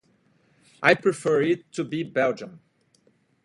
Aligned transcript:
I 0.81 0.95
prefer 0.95 1.43
it 1.43 1.71
to 1.73 1.83
Belgium. 1.85 2.59